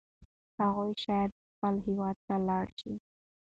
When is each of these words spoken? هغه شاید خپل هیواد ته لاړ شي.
هغه 0.59 0.85
شاید 1.03 1.31
خپل 1.49 1.75
هیواد 1.85 2.17
ته 2.27 2.35
لاړ 2.47 2.65
شي. 2.79 2.93